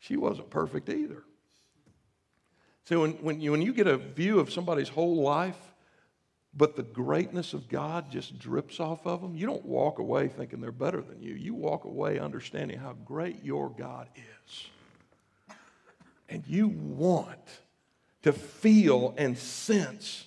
[0.00, 1.22] She wasn't perfect either.
[2.84, 5.72] See, when, when, you, when you get a view of somebody's whole life,
[6.54, 10.60] but the greatness of God just drips off of them, you don't walk away thinking
[10.60, 11.34] they're better than you.
[11.34, 14.66] You walk away understanding how great your God is.
[16.28, 17.38] And you want
[18.22, 20.26] to feel and sense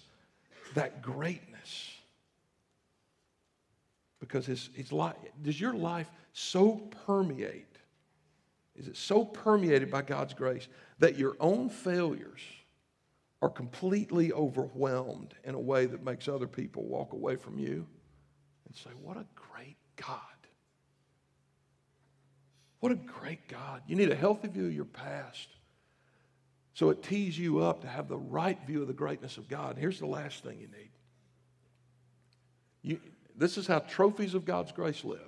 [0.76, 1.92] that greatness.
[4.20, 7.66] Because his, his life, does your life so permeate?
[8.76, 10.68] Is it so permeated by God's grace
[11.00, 12.42] that your own failures
[13.42, 17.86] are completely overwhelmed in a way that makes other people walk away from you
[18.66, 20.20] and say, What a great God!
[22.80, 23.82] What a great God.
[23.88, 25.50] You need a healthy view of your past.
[26.76, 29.78] So it tees you up to have the right view of the greatness of God.
[29.80, 30.90] Here's the last thing you need.
[32.82, 33.00] You,
[33.36, 35.20] this is how trophies of God's grace live.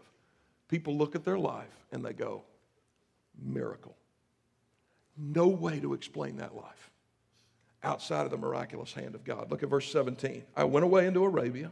[0.68, 2.44] People look at their life and they go,
[3.42, 3.96] miracle.
[5.18, 6.92] No way to explain that life
[7.82, 9.50] outside of the miraculous hand of God.
[9.50, 10.44] Look at verse 17.
[10.54, 11.72] I went away into Arabia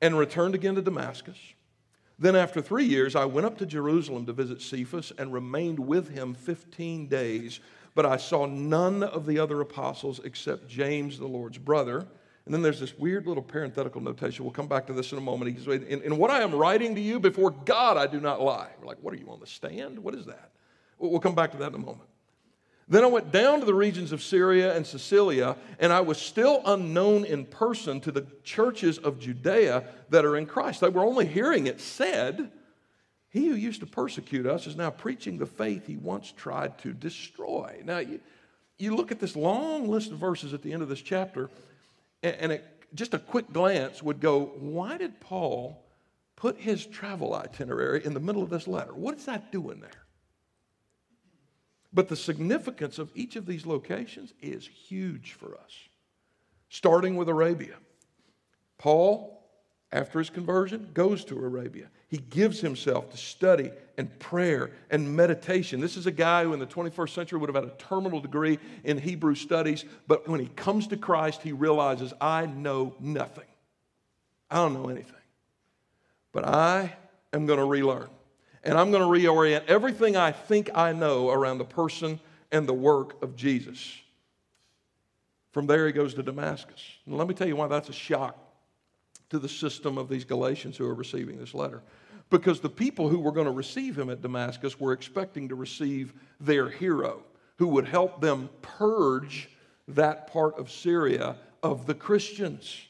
[0.00, 1.38] and returned again to Damascus.
[2.20, 6.10] Then, after three years, I went up to Jerusalem to visit Cephas and remained with
[6.10, 7.60] him 15 days
[7.94, 12.06] but I saw none of the other apostles except James, the Lord's brother.
[12.46, 14.44] And then there's this weird little parenthetical notation.
[14.44, 15.56] We'll come back to this in a moment.
[15.66, 18.70] In, in what I am writing to you, before God I do not lie.
[18.80, 19.98] We're like, what are you on the stand?
[19.98, 20.50] What is that?
[20.98, 22.08] We'll come back to that in a moment.
[22.88, 26.60] Then I went down to the regions of Syria and Cilicia, and I was still
[26.64, 30.80] unknown in person to the churches of Judea that are in Christ.
[30.80, 32.50] They were only hearing it said,
[33.30, 36.92] He who used to persecute us is now preaching the faith he once tried to
[36.92, 37.80] destroy.
[37.84, 38.20] Now, you,
[38.76, 41.48] you look at this long list of verses at the end of this chapter,
[42.24, 45.80] and, and it, just a quick glance would go, Why did Paul
[46.34, 48.92] put his travel itinerary in the middle of this letter?
[48.92, 49.90] What is that doing there?
[51.92, 55.72] But the significance of each of these locations is huge for us.
[56.68, 57.74] Starting with Arabia.
[58.78, 59.44] Paul,
[59.92, 61.90] after his conversion, goes to Arabia.
[62.10, 65.80] He gives himself to study and prayer and meditation.
[65.80, 68.58] This is a guy who in the 21st century would have had a terminal degree
[68.82, 73.44] in Hebrew studies, but when he comes to Christ, he realizes, I know nothing.
[74.50, 75.14] I don't know anything.
[76.32, 76.94] But I
[77.32, 78.08] am going to relearn
[78.64, 82.18] and I'm going to reorient everything I think I know around the person
[82.50, 83.96] and the work of Jesus.
[85.52, 86.82] From there, he goes to Damascus.
[87.06, 88.36] And let me tell you why that's a shock
[89.30, 91.82] to the system of these Galatians who are receiving this letter.
[92.28, 96.14] Because the people who were going to receive him at Damascus were expecting to receive
[96.38, 97.24] their hero
[97.56, 99.50] who would help them purge
[99.88, 102.80] that part of Syria of the Christians.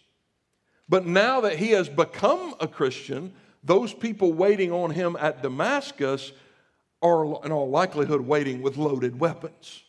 [0.89, 3.33] But now that he has become a Christian,
[3.65, 6.33] those people waiting on him at Damascus
[7.03, 9.83] are, in all likelihood, waiting with loaded weapons.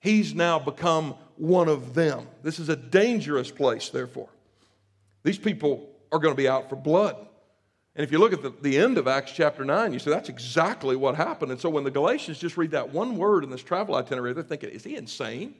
[0.00, 2.26] He's now become one of them.
[2.42, 4.30] This is a dangerous place, therefore.
[5.22, 7.16] These people are going to be out for blood.
[7.96, 10.28] And if you look at the, the end of Acts chapter 9, you say that's
[10.28, 11.52] exactly what happened.
[11.52, 14.42] And so when the Galatians just read that one word in this travel itinerary, they're
[14.42, 15.54] thinking, is he insane?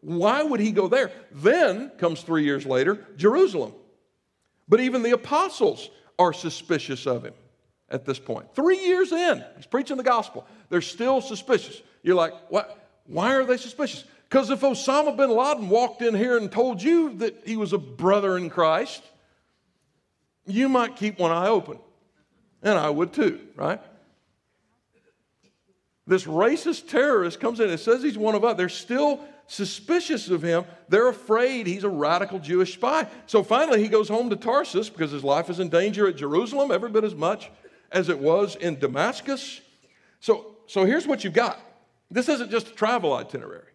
[0.00, 1.10] Why would he go there?
[1.32, 3.72] Then comes three years later, Jerusalem.
[4.68, 7.34] But even the apostles are suspicious of him
[7.88, 8.54] at this point.
[8.54, 10.46] Three years in, he's preaching the gospel.
[10.68, 11.82] They're still suspicious.
[12.02, 12.90] You're like, what?
[13.06, 14.04] Why are they suspicious?
[14.28, 17.78] Because if Osama bin Laden walked in here and told you that he was a
[17.78, 19.02] brother in Christ,
[20.46, 21.78] you might keep one eye open.
[22.62, 23.80] And I would too, right?
[26.06, 28.56] This racist terrorist comes in and says he's one of us.
[28.56, 30.64] They're still suspicious of him.
[30.88, 33.06] They're afraid he's a radical Jewish spy.
[33.26, 36.70] So finally, he goes home to Tarsus because his life is in danger at Jerusalem,
[36.70, 37.50] every bit as much
[37.92, 39.60] as it was in Damascus.
[40.20, 41.60] So, so here's what you've got
[42.10, 43.72] this isn't just a travel itinerary.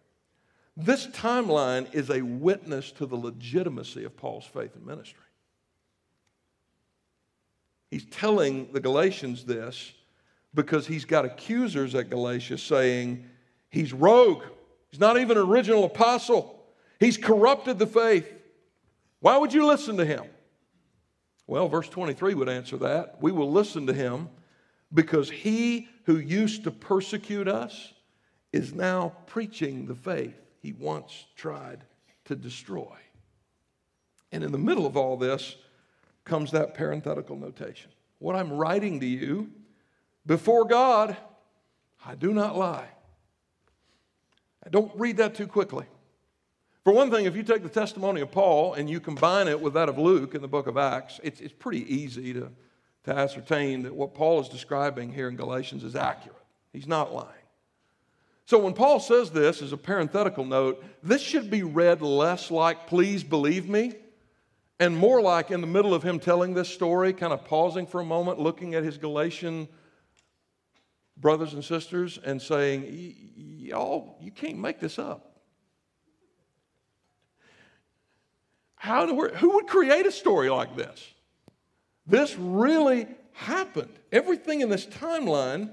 [0.76, 5.20] This timeline is a witness to the legitimacy of Paul's faith and ministry.
[7.90, 9.92] He's telling the Galatians this
[10.54, 13.26] because he's got accusers at Galatia saying
[13.68, 14.44] he's rogue.
[14.90, 16.64] He's not even an original apostle.
[16.98, 18.32] He's corrupted the faith.
[19.20, 20.24] Why would you listen to him?
[21.46, 23.20] Well, verse 23 would answer that.
[23.20, 24.30] We will listen to him
[24.94, 27.92] because he who used to persecute us
[28.54, 31.84] is now preaching the faith he once tried
[32.26, 32.96] to destroy.
[34.30, 35.56] And in the middle of all this
[36.24, 37.90] comes that parenthetical notation.
[38.20, 39.50] What I'm writing to you
[40.24, 41.16] before God,
[42.06, 42.88] I do not lie.
[44.70, 45.86] Don't read that too quickly.
[46.84, 49.74] For one thing, if you take the testimony of Paul and you combine it with
[49.74, 52.50] that of Luke in the book of Acts, it's, it's pretty easy to,
[53.04, 56.36] to ascertain that what Paul is describing here in Galatians is accurate.
[56.72, 57.41] He's not lying.
[58.46, 62.86] So when Paul says this as a parenthetical note, this should be read less like,
[62.86, 63.94] please believe me,
[64.80, 68.00] and more like in the middle of him telling this story, kind of pausing for
[68.00, 69.68] a moment, looking at his Galatian
[71.16, 75.40] brothers and sisters and saying, Y'all, you can't make this up.
[78.74, 81.14] How who would create a story like this?
[82.04, 83.92] This really happened.
[84.10, 85.72] Everything in this timeline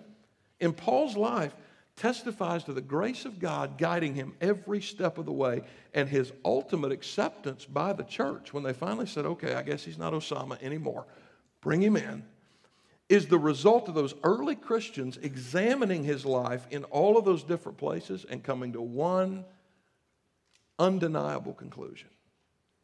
[0.60, 1.56] in Paul's life
[2.00, 5.62] testifies to the grace of God guiding him every step of the way
[5.94, 9.98] and his ultimate acceptance by the church when they finally said, okay, I guess he's
[9.98, 11.06] not Osama anymore.
[11.62, 12.24] Bring him in
[13.10, 17.78] is the result of those early Christians examining his life in all of those different
[17.78, 19.44] places and coming to one
[20.78, 22.10] undeniable conclusion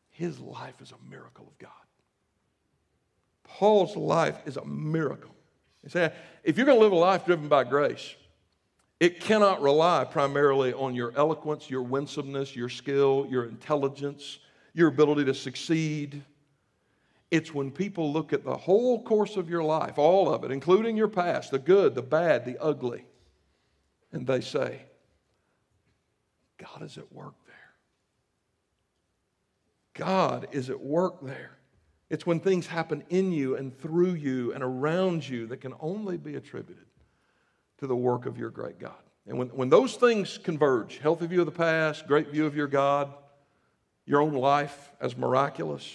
[0.10, 1.72] his life is a miracle of God.
[3.44, 5.36] Paul's life is a miracle.
[5.84, 8.16] He said, if you're going to live a life driven by grace,
[9.00, 14.40] it cannot rely primarily on your eloquence, your winsomeness, your skill, your intelligence,
[14.74, 16.24] your ability to succeed
[17.32, 20.96] it's when people look at the whole course of your life, all of it, including
[20.96, 23.06] your past, the good, the bad, the ugly,
[24.12, 24.82] and they say,
[26.58, 27.56] God is at work there.
[29.96, 31.58] God is at work there.
[32.10, 36.18] It's when things happen in you and through you and around you that can only
[36.18, 36.86] be attributed
[37.80, 38.94] to the work of your great God.
[39.28, 42.68] And when, when those things converge healthy view of the past, great view of your
[42.68, 43.14] God,
[44.06, 45.92] your own life as miraculous,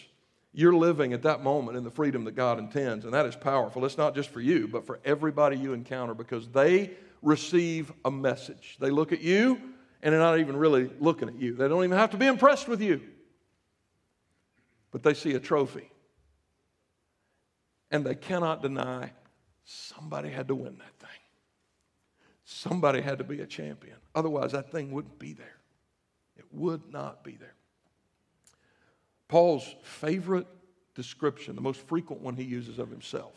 [0.53, 3.05] you're living at that moment in the freedom that God intends.
[3.05, 3.85] And that is powerful.
[3.85, 6.91] It's not just for you, but for everybody you encounter because they
[7.23, 8.77] receive a message.
[8.81, 9.61] They look at you
[10.03, 11.55] and they're not even really looking at you.
[11.55, 13.01] They don't even have to be impressed with you,
[14.91, 15.89] but they see a trophy.
[17.93, 19.13] And they cannot deny
[19.65, 21.00] somebody had to win that.
[22.53, 23.97] Somebody had to be a champion.
[24.13, 25.57] Otherwise, that thing wouldn't be there.
[26.37, 27.55] It would not be there.
[29.29, 30.49] Paul's favorite
[30.97, 33.33] description, the most frequent one he uses of himself,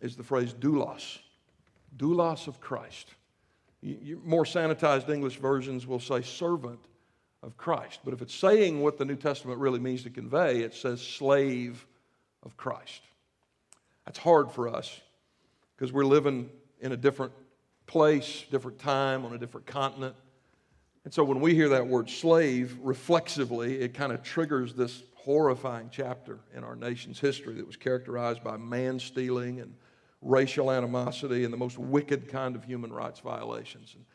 [0.00, 1.18] is the phrase doulos,
[1.98, 3.14] doulos of Christ.
[4.24, 6.80] more sanitized English versions will say servant
[7.42, 8.00] of Christ.
[8.02, 11.86] But if it's saying what the New Testament really means to convey, it says slave
[12.42, 13.02] of Christ.
[14.06, 15.02] That's hard for us
[15.76, 16.48] because we're living
[16.80, 17.32] in a different
[17.92, 20.16] place, different time, on a different continent.
[21.04, 25.90] And so when we hear that word slave reflexively, it kind of triggers this horrifying
[25.92, 29.74] chapter in our nation's history that was characterized by man stealing and
[30.22, 33.92] racial animosity and the most wicked kind of human rights violations.
[33.94, 34.06] And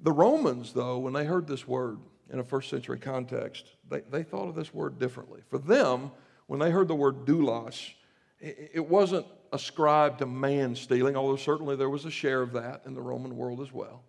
[0.00, 1.98] the Romans, though, when they heard this word
[2.32, 5.42] in a first century context, they, they thought of this word differently.
[5.50, 6.10] For them,
[6.46, 7.92] when they heard the word doulos,
[8.40, 12.82] it, it wasn't ascribed to man stealing, although certainly there was a share of that
[12.86, 14.02] in the Roman world as well.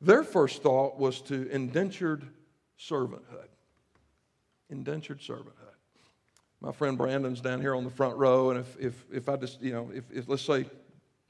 [0.00, 2.26] Their first thought was to indentured
[2.78, 3.48] servanthood.
[4.68, 5.62] Indentured servanthood.
[6.60, 9.60] My friend Brandon's down here on the front row, and if, if, if I just,
[9.60, 10.66] you know, if, if let's say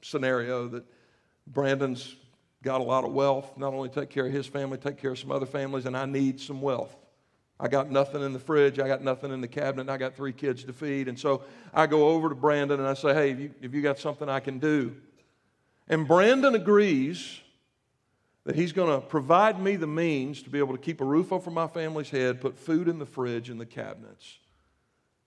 [0.01, 0.83] scenario that
[1.47, 2.15] Brandon's
[2.61, 5.19] got a lot of wealth, not only take care of his family, take care of
[5.19, 6.95] some other families, and I need some wealth.
[7.59, 8.79] I got nothing in the fridge.
[8.79, 9.89] I got nothing in the cabinet.
[9.89, 11.07] I got three kids to feed.
[11.07, 11.43] And so
[11.73, 14.27] I go over to Brandon and I say, hey, have you, have you got something
[14.27, 14.95] I can do?
[15.87, 17.39] And Brandon agrees
[18.45, 21.31] that he's going to provide me the means to be able to keep a roof
[21.31, 24.39] over my family's head, put food in the fridge and the cabinets,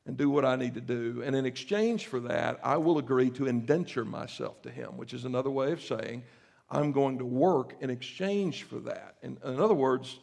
[0.05, 1.23] and do what I need to do.
[1.25, 5.25] And in exchange for that, I will agree to indenture myself to him, which is
[5.25, 6.25] another way of saying
[6.71, 9.17] I'm going to work in exchange for that.
[9.23, 10.19] And in other words,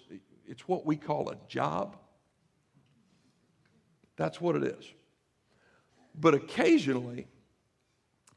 [0.48, 1.96] it's what we call a job.
[4.16, 4.86] That's what it is.
[6.16, 7.28] But occasionally,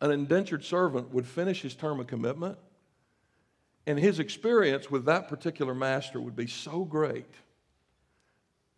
[0.00, 2.58] an indentured servant would finish his term of commitment,
[3.86, 7.32] and his experience with that particular master would be so great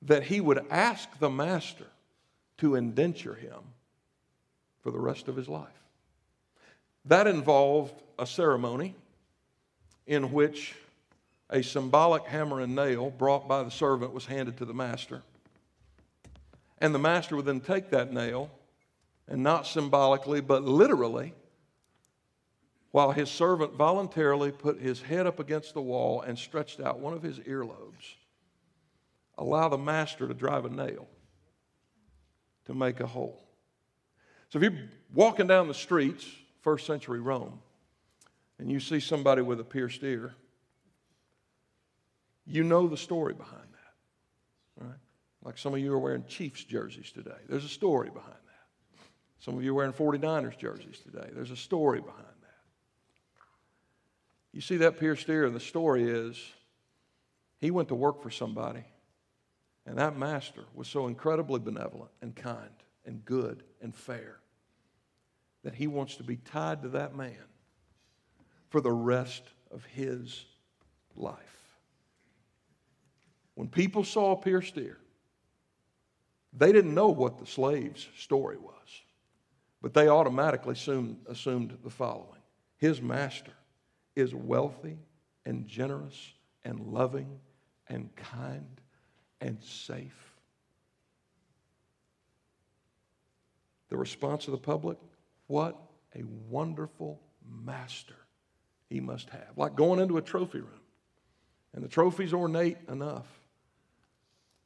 [0.02, 1.86] that he would ask the master
[2.58, 3.60] to indenture him
[4.82, 5.68] for the rest of his life.
[7.04, 8.94] That involved a ceremony
[10.06, 10.74] in which
[11.51, 15.22] a symbolic hammer and nail brought by the servant was handed to the master.
[16.78, 18.51] And the master would then take that nail,
[19.26, 21.34] and not symbolically, but literally,
[22.90, 27.14] while his servant voluntarily put his head up against the wall and stretched out one
[27.14, 28.14] of his earlobes,
[29.36, 31.07] allow the master to drive a nail
[32.66, 33.42] to make a hole.
[34.51, 34.82] So if you're
[35.12, 36.26] walking down the streets,
[36.61, 37.61] first century Rome,
[38.59, 40.34] and you see somebody with a pierced ear,
[42.49, 44.99] you know the story behind that, right?
[45.44, 47.36] Like some of you are wearing Chiefs jerseys today.
[47.49, 49.03] There's a story behind that.
[49.38, 51.28] Some of you are wearing 49ers jerseys today.
[51.32, 52.49] There's a story behind that.
[54.53, 56.36] You see that pierced ear, the story is
[57.61, 58.84] he went to work for somebody,
[59.86, 62.70] and that master was so incredibly benevolent and kind
[63.05, 64.38] and good and fair
[65.64, 67.36] that he wants to be tied to that man
[68.70, 70.44] for the rest of his
[71.14, 71.57] life.
[73.59, 74.98] When people saw a pierced ear,
[76.52, 79.02] they didn't know what the slave's story was,
[79.82, 82.40] but they automatically assumed, assumed the following
[82.76, 83.50] His master
[84.14, 84.96] is wealthy
[85.44, 86.34] and generous
[86.64, 87.40] and loving
[87.88, 88.80] and kind
[89.40, 90.36] and safe.
[93.88, 94.98] The response of the public
[95.48, 95.76] what
[96.14, 98.14] a wonderful master
[98.88, 99.50] he must have.
[99.56, 100.80] Like going into a trophy room,
[101.74, 103.26] and the trophy's ornate enough.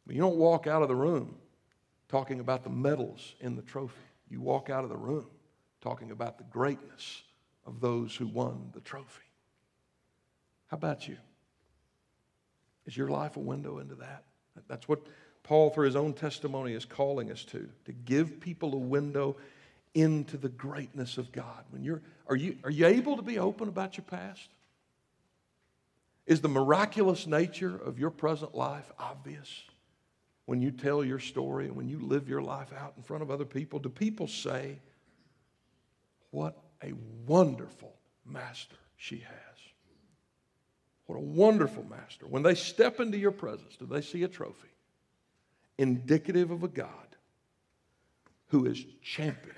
[0.06, 1.36] But you don't walk out of the room
[2.08, 3.94] talking about the medals in the trophy.
[4.28, 5.26] You walk out of the room
[5.80, 7.22] talking about the greatness
[7.66, 9.22] of those who won the trophy.
[10.68, 11.16] How about you?
[12.86, 14.24] Is your life a window into that?
[14.68, 15.00] That's what
[15.42, 19.36] Paul, through his own testimony, is calling us to, to give people a window
[19.94, 21.64] into the greatness of God.
[21.70, 24.48] When you're, are, you, are you able to be open about your past?
[26.26, 29.62] Is the miraculous nature of your present life obvious
[30.46, 33.30] when you tell your story and when you live your life out in front of
[33.30, 33.78] other people?
[33.78, 34.78] Do people say,
[36.30, 36.92] What a
[37.26, 39.58] wonderful master she has?
[41.06, 42.26] What a wonderful master.
[42.26, 44.68] When they step into your presence, do they see a trophy
[45.78, 46.88] indicative of a God
[48.48, 49.56] who is champion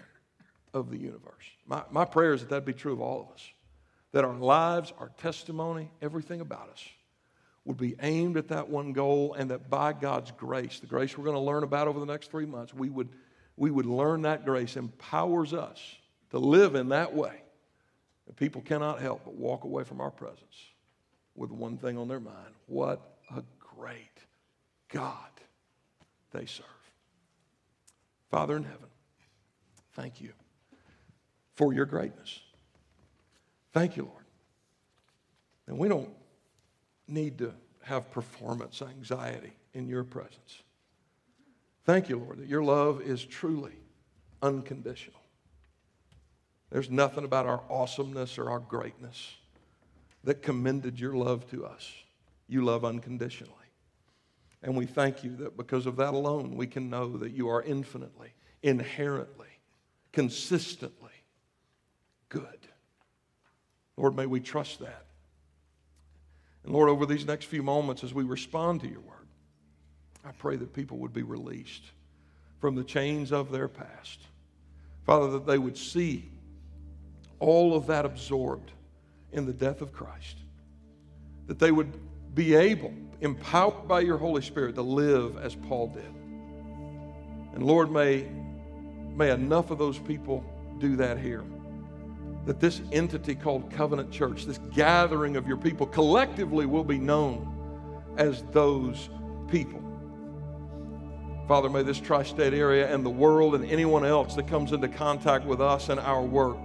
[0.72, 1.44] of the universe?
[1.66, 3.42] My, my prayer is that that be true of all of us
[4.14, 6.88] that our lives, our testimony, everything about us
[7.64, 11.24] would be aimed at that one goal, and that by God's grace, the grace we're
[11.24, 13.08] going to learn about over the next three months, we would,
[13.56, 15.80] we would learn that grace empowers us
[16.30, 17.40] to live in that way.
[18.26, 20.72] That people cannot help but walk away from our presence
[21.34, 24.18] with one thing on their mind what a great
[24.88, 25.16] God
[26.32, 26.66] they serve.
[28.30, 28.88] Father in heaven,
[29.92, 30.32] thank you
[31.54, 32.40] for your greatness.
[33.72, 34.24] Thank you, Lord.
[35.66, 36.08] And we don't
[37.06, 40.62] need to have performance anxiety in your presence.
[41.84, 43.74] Thank you, Lord, that your love is truly
[44.42, 45.20] unconditional.
[46.70, 49.36] There's nothing about our awesomeness or our greatness
[50.24, 51.92] that commended your love to us.
[52.48, 53.52] You love unconditionally.
[54.62, 57.62] And we thank you that because of that alone, we can know that you are
[57.62, 58.32] infinitely,
[58.62, 59.48] inherently,
[60.10, 61.12] consistently
[62.30, 62.66] good.
[63.96, 65.04] Lord, may we trust that.
[66.64, 69.28] And Lord, over these next few moments as we respond to your word,
[70.24, 71.84] I pray that people would be released
[72.58, 74.20] from the chains of their past.
[75.04, 76.30] Father, that they would see
[77.38, 78.72] all of that absorbed
[79.32, 80.38] in the death of Christ.
[81.46, 81.92] That they would
[82.34, 86.14] be able, empowered by your Holy Spirit, to live as Paul did.
[87.54, 88.26] And Lord, may,
[89.14, 90.42] may enough of those people
[90.78, 91.44] do that here
[92.46, 97.50] that this entity called Covenant Church, this gathering of your people, collectively will be known
[98.18, 99.08] as those
[99.48, 99.80] people.
[101.48, 104.88] Father, may this tri state area and the world and anyone else that comes into
[104.88, 106.58] contact with us and our work,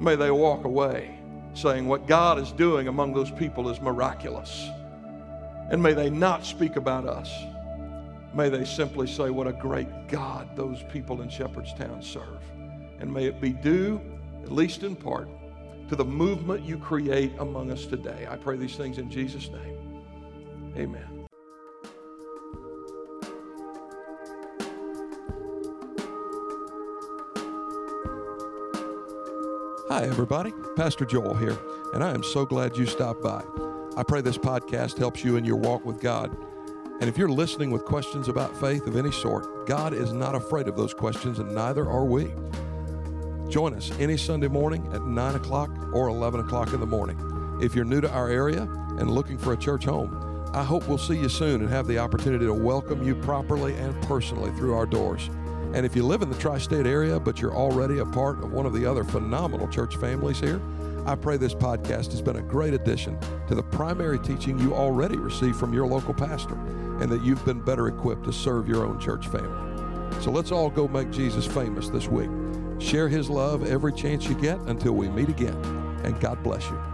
[0.00, 1.18] may they walk away
[1.54, 4.68] saying what God is doing among those people is miraculous.
[5.70, 7.32] And may they not speak about us.
[8.34, 12.42] May they simply say what a great God those people in Shepherdstown serve.
[12.98, 14.00] And may it be due
[14.44, 15.26] at least in part,
[15.88, 18.26] to the movement you create among us today.
[18.28, 20.02] I pray these things in Jesus' name.
[20.76, 21.26] Amen.
[29.88, 30.52] Hi, everybody.
[30.76, 31.56] Pastor Joel here,
[31.94, 33.42] and I am so glad you stopped by.
[33.96, 36.36] I pray this podcast helps you in your walk with God.
[37.00, 40.68] And if you're listening with questions about faith of any sort, God is not afraid
[40.68, 42.30] of those questions, and neither are we.
[43.48, 47.18] Join us any Sunday morning at 9 o'clock or 11 o'clock in the morning.
[47.60, 48.62] If you're new to our area
[48.98, 51.98] and looking for a church home, I hope we'll see you soon and have the
[51.98, 55.28] opportunity to welcome you properly and personally through our doors.
[55.74, 58.52] And if you live in the tri state area, but you're already a part of
[58.52, 60.60] one of the other phenomenal church families here,
[61.06, 63.18] I pray this podcast has been a great addition
[63.48, 66.54] to the primary teaching you already receive from your local pastor
[67.00, 70.22] and that you've been better equipped to serve your own church family.
[70.22, 72.30] So let's all go make Jesus famous this week.
[72.84, 75.56] Share his love every chance you get until we meet again.
[76.04, 76.93] And God bless you.